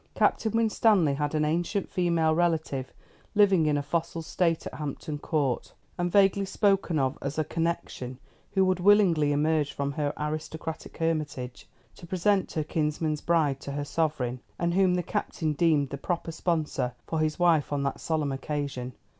Captain 0.15 0.51
Winstanley 0.53 1.13
had 1.13 1.35
an 1.35 1.45
ancient 1.45 1.87
female 1.87 2.33
relative, 2.33 2.91
living 3.35 3.67
in 3.67 3.77
a 3.77 3.83
fossil 3.83 4.23
state 4.23 4.65
at 4.65 4.73
Hampton 4.73 5.19
Court, 5.19 5.75
and 5.95 6.11
vaguely 6.11 6.43
spoken 6.43 6.97
of 6.97 7.19
as 7.21 7.37
"a 7.37 7.43
connection," 7.43 8.17
who 8.53 8.65
would 8.65 8.79
willingly 8.79 9.31
emerge 9.31 9.71
from 9.71 9.91
her 9.91 10.11
aristocratic 10.17 10.97
hermitage 10.97 11.69
to 11.95 12.07
present 12.07 12.51
her 12.53 12.63
kinsman's 12.63 13.21
bride 13.21 13.59
to 13.59 13.73
her 13.73 13.85
sovereign, 13.85 14.39
and 14.57 14.73
whom 14.73 14.95
the 14.95 15.03
Captain 15.03 15.53
deemed 15.53 15.91
the 15.91 15.97
proper 15.99 16.31
sponsor 16.31 16.95
for 17.05 17.19
his 17.19 17.37
wife 17.37 17.71
on 17.71 17.83
that 17.83 17.99
solemn 17.99 18.31
occasion. 18.31 18.93